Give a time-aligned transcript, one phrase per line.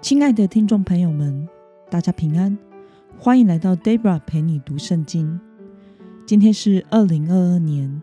[0.00, 1.46] 亲爱的听众朋友们，
[1.90, 2.56] 大家平安，
[3.18, 5.38] 欢迎来到 Debra 陪你读圣经。
[6.26, 8.00] 今天是二零二二年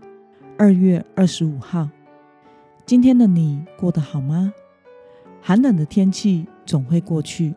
[0.60, 1.90] 二月二十五号。
[2.86, 4.54] 今天的你过得好吗？
[5.42, 7.56] 寒冷的天气总会过去，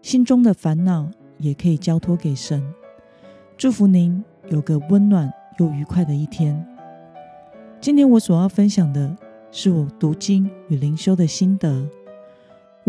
[0.00, 2.62] 心中的烦恼也可以交托给神。
[3.58, 6.66] 祝福您有个温暖又愉快的一天。
[7.78, 9.14] 今天我所要分享的
[9.52, 11.86] 是我读经与灵修的心得。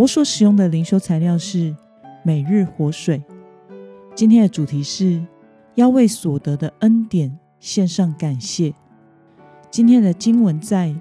[0.02, 1.76] 我所使用的灵修材料是
[2.24, 3.24] 每日活水。
[4.16, 5.24] 今天的主题是
[5.76, 8.74] 要为所得的恩典献上感谢。
[9.70, 10.92] 今天的经文在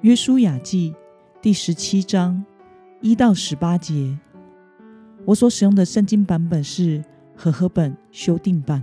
[0.00, 0.92] 约书亚记
[1.40, 2.44] 第十七章
[3.00, 4.18] 一到十八节。
[5.24, 7.04] 我所使用的圣经版本是
[7.36, 8.82] 和合本修订版。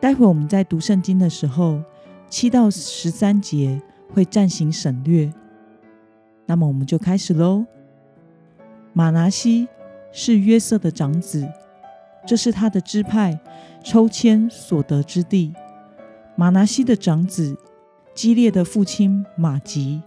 [0.00, 1.82] 待会我们在读圣经的时候，
[2.30, 3.78] 七到十三节
[4.14, 5.30] 会暂行省略。
[6.46, 7.66] 那么我们就开始喽。
[8.96, 9.66] 马拿西
[10.12, 11.46] 是约瑟的长子，
[12.24, 13.40] 这是他的支派
[13.82, 15.52] 抽签所得之地。
[16.36, 17.56] 马拿西的长子
[18.14, 20.00] 基列的父亲马吉，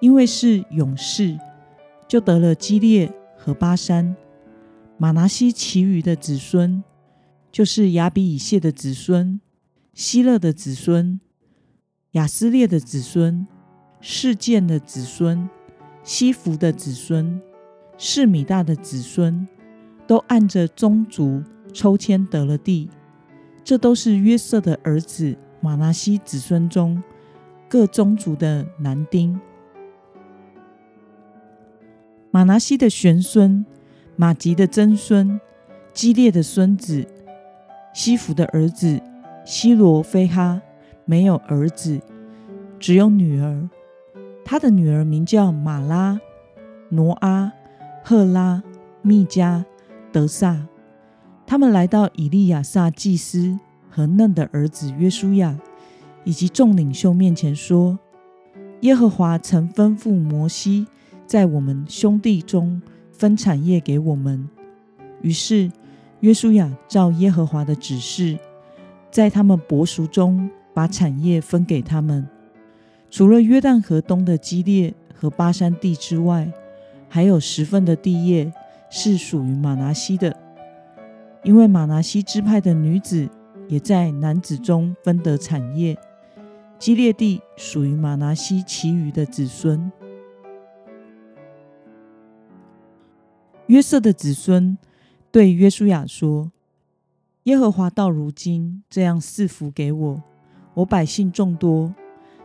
[0.00, 1.38] 因为是勇士，
[2.08, 4.16] 就得了基列和巴山。
[4.98, 6.82] 马拿西其余的子孙，
[7.52, 9.40] 就是亚比以谢的子孙、
[9.94, 11.20] 希勒的子孙、
[12.12, 13.46] 亚斯列的子孙、
[14.00, 15.48] 事件的子孙、
[16.02, 17.40] 西弗的子孙。
[17.98, 19.46] 是米大的子孙
[20.06, 22.88] 都按着宗族抽签得了地，
[23.64, 27.02] 这都是约瑟的儿子马拿西子孙中
[27.68, 29.38] 各宗族的男丁。
[32.30, 33.64] 马拿西的玄孙
[34.14, 35.40] 马吉的曾孙
[35.92, 37.06] 基列的孙子
[37.94, 39.00] 西弗的儿子
[39.44, 40.60] 希罗菲哈
[41.06, 41.98] 没有儿子，
[42.78, 43.68] 只有女儿。
[44.44, 46.20] 他的女儿名叫马拉
[46.90, 47.52] 挪阿。
[48.08, 48.62] 赫拉、
[49.02, 49.66] 密加、
[50.12, 50.64] 德萨，
[51.44, 53.58] 他们来到以利亚撒祭司
[53.90, 55.58] 和嫩的儿子约书亚
[56.22, 57.98] 以及众领袖面前说
[58.82, 60.86] ：“耶和华曾吩咐摩西，
[61.26, 62.80] 在我们兄弟中
[63.10, 64.48] 分产业给我们。”
[65.20, 65.68] 于是
[66.20, 68.38] 约书亚照耶和华的指示，
[69.10, 72.24] 在他们伯属中把产业分给他们，
[73.10, 76.48] 除了约旦河东的基列和巴山地之外。
[77.16, 78.52] 还有十份的地业
[78.90, 80.36] 是属于马拿西的，
[81.44, 83.26] 因为马拿西支派的女子
[83.68, 85.96] 也在男子中分得产业。
[86.78, 89.90] 基列地属于马拿西其余的子孙。
[93.68, 94.76] 约瑟的子孙
[95.32, 96.52] 对约书亚说
[97.44, 100.22] ：“耶和华到如今这样赐福给我，
[100.74, 101.94] 我百姓众多，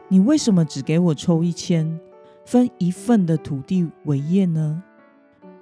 [0.08, 2.00] 你为什么只给我抽一千？”
[2.52, 4.84] 分一份的土地为业呢？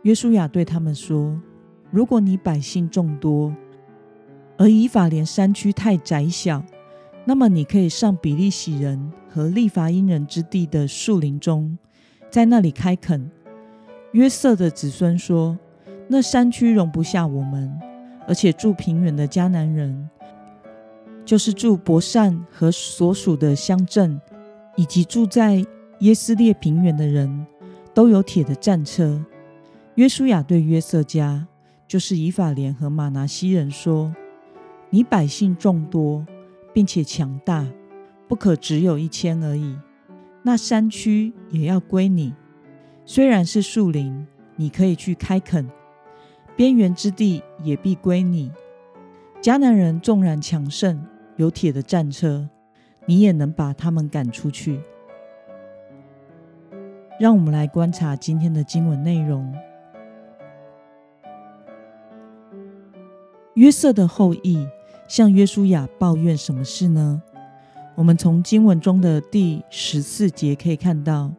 [0.01, 1.39] 约书亚对他们说
[1.91, 3.55] ：“如果你百姓众多，
[4.57, 6.63] 而以法莲山区太窄小，
[7.25, 11.77] 那么你可以上比利洗人和利伐因人之地的树林中，
[12.31, 13.29] 在那里开垦。”
[14.13, 15.59] 约瑟的子孙说
[16.09, 17.71] ：“那山区容不下我们，
[18.27, 20.09] 而且住平原的迦南人，
[21.23, 24.19] 就是住伯善和所属的乡镇，
[24.75, 25.63] 以及住在。”
[25.99, 27.45] 耶斯列平原的人
[27.93, 29.23] 都有铁的战车。
[29.95, 31.45] 约书亚对约瑟家，
[31.87, 34.15] 就是以法莲和马拿西人说
[34.89, 36.25] ：“你百姓众多，
[36.73, 37.67] 并且强大，
[38.29, 39.77] 不可只有一千而已。
[40.41, 42.33] 那山区也要归你。
[43.05, 45.65] 虽然是树林，你可以去开垦；
[46.55, 48.49] 边缘之地也必归你。
[49.41, 51.05] 迦南人纵然强盛，
[51.35, 52.47] 有铁的战车，
[53.05, 54.79] 你也能把他们赶出去。”
[57.19, 59.53] 让我们来观察今天的经文内容。
[63.56, 64.66] 约瑟的后裔
[65.06, 67.22] 向约书亚抱怨什么事呢？
[67.96, 71.34] 我们从经文中的第十四节可以看到，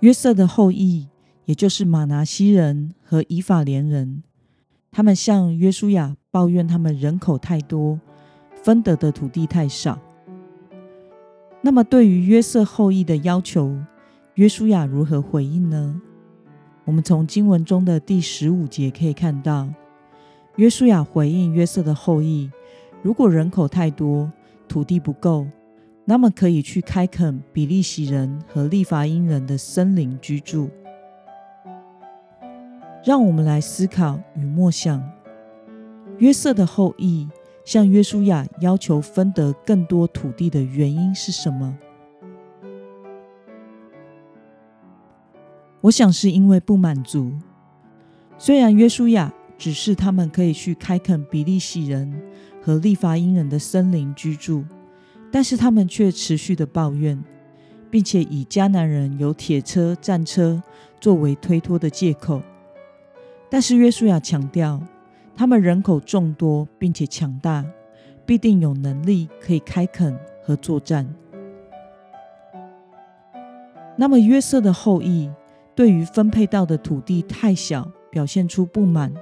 [0.00, 1.08] 约瑟的后裔，
[1.46, 4.22] 也就是马拿西人和以法莲人，
[4.90, 7.98] 他们向约书亚抱怨他们人口太多，
[8.62, 9.98] 分得的土地太少。
[11.62, 13.74] 那么，对于约瑟后裔的要求，
[14.34, 16.00] 约书亚如何回应呢？
[16.84, 19.68] 我们从经文中的第十五节可以看到，
[20.56, 22.50] 约书亚回应约瑟的后裔：
[23.00, 24.28] 如果人口太多，
[24.66, 25.46] 土地不够，
[26.04, 30.68] 那么可以去开垦比利洗人和利伐因人的森林居住。
[33.04, 35.00] 让我们来思考与默想：
[36.18, 37.28] 约瑟的后裔
[37.64, 41.78] 向约书亚要求分得更多土地的原因是什么？
[45.84, 47.30] 我想是因为不满足，
[48.38, 52.10] 虽然约书亚指示他们可以去开垦比利洗人
[52.62, 54.64] 和利法因人的森林居住，
[55.30, 57.22] 但是他们却持续的抱怨，
[57.90, 60.62] 并且以迦南人有铁车、战车
[60.98, 62.40] 作为推脱的借口。
[63.50, 64.80] 但是约书亚强调，
[65.36, 67.62] 他们人口众多，并且强大，
[68.24, 71.06] 必定有能力可以开垦和作战。
[73.98, 75.30] 那么约瑟的后裔
[75.74, 79.12] 对于分配到的土地太小，表现出不满。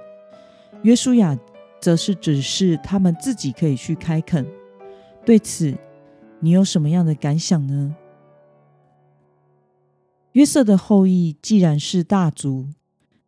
[0.83, 1.39] 约书亚
[1.81, 4.47] 则是指示他们自己可以去开垦。
[5.25, 5.75] 对此，
[6.41, 7.95] 你有什么样的感想呢？
[10.33, 12.67] 约瑟的后裔既然是大族，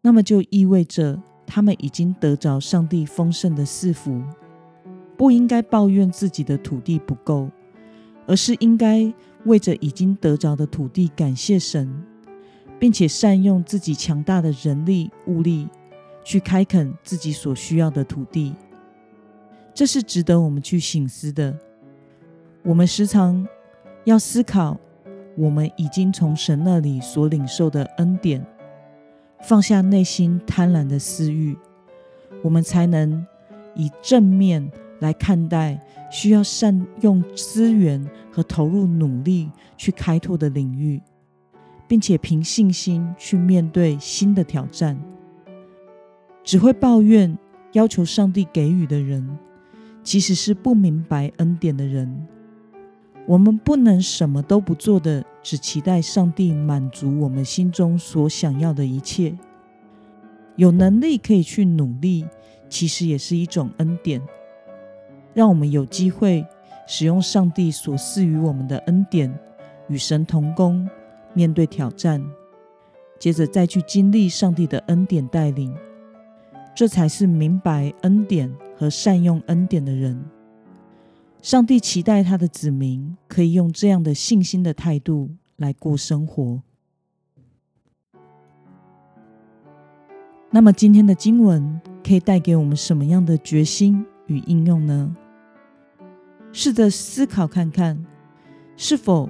[0.00, 4.23] 那么就意味着他们已经得着上帝丰盛的赐福，
[5.17, 7.49] 不应该抱怨自己的土地不够，
[8.26, 9.12] 而是应该
[9.44, 12.05] 为着已经得着的土地感谢神，
[12.79, 15.69] 并且善用自己强大的人力物力。
[16.26, 18.55] 去开垦自己所需要的土地，
[19.75, 21.55] 这是值得我们去醒思的。
[22.62, 23.47] 我们时常
[24.05, 24.81] 要思考，
[25.37, 28.43] 我们已经从神那里所领受的恩典，
[29.43, 31.55] 放下内心贪婪的私欲，
[32.43, 33.26] 我们才能
[33.75, 34.67] 以正面
[35.00, 35.79] 来看待
[36.11, 41.03] 需要善用资源和投入努力去开拓的领域，
[41.86, 44.98] 并且凭信心去面对新的挑战。
[46.42, 47.38] 只会抱怨、
[47.72, 49.38] 要求上帝给予的人，
[50.02, 52.26] 其实是不明白恩典的人。
[53.26, 59.34] 我们不能什么都不做的，只期待上帝满足我们心中所想要的一切。
[60.56, 62.26] 有能力可以去努力，
[62.69, 64.20] 其实也是一种恩典，
[65.32, 66.46] 让我们有机会
[66.87, 69.34] 使用上帝所赐予我们的恩典，
[69.88, 70.87] 与神同工，
[71.34, 72.25] 面对挑战，
[73.19, 75.75] 接着再去经历上帝的恩典带领。
[76.75, 80.25] 这才是明白恩典和善用恩典的人。
[81.40, 86.62] 上帝期待他的子民可以用这样的信心的态度来过生活。
[90.50, 95.14] 那么，今天的经文可以带给我们什么样的决心与应用呢？
[96.52, 98.04] 试着思考看看，
[98.76, 99.28] 是否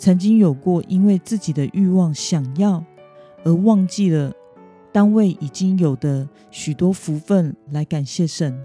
[0.00, 2.82] 曾经有过因为自己的欲望想要
[3.44, 4.32] 而忘记了。
[4.92, 8.58] 单位已经有的许多福分来感谢神，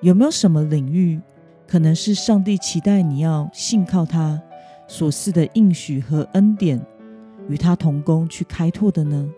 [0.00, 1.20] 有没有什么领域
[1.64, 4.42] 可能是上帝期待你要信靠他
[4.88, 6.84] 所赐的应许和恩典，
[7.46, 9.28] 与他同工去开拓的呢？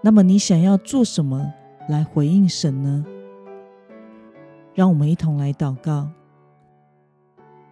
[0.00, 1.52] 那么你想要做什么
[1.90, 3.04] 来回应神呢？
[4.72, 6.08] 让我们一同来祷告，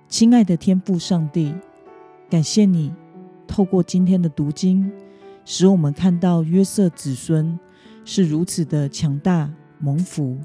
[0.08, 1.53] 亲爱的天父上帝，
[2.31, 2.93] 感谢你
[3.47, 4.91] 透过今天的读经。
[5.44, 7.58] 使我们看到约瑟子孙
[8.05, 9.49] 是如此的强大
[9.79, 10.37] 蒙福，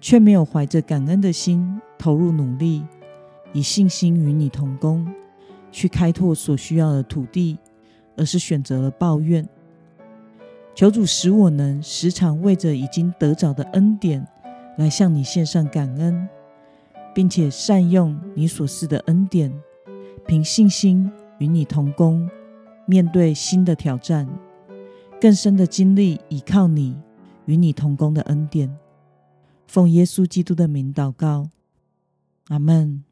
[0.00, 2.84] 却没有怀着感恩的心投入努力，
[3.52, 5.06] 以信心与你同工，
[5.70, 7.58] 去开拓所需要的土地，
[8.16, 9.48] 而是选择了抱怨。
[10.74, 14.26] 求主使我能时常为着已经得着的恩典
[14.78, 16.28] 来向你献上感恩，
[17.16, 19.50] 并且善用你所赐的恩典，
[20.26, 22.28] 凭信心与你同工。
[22.84, 24.28] 面对新的挑战，
[25.18, 26.94] 更深的经历依靠你
[27.46, 28.70] 与你同工的恩典，
[29.66, 31.48] 奉耶稣基督的名祷告，
[32.48, 33.05] 阿门。